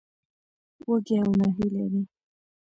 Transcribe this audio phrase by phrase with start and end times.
[0.89, 2.01] وږي او نهيلي دي.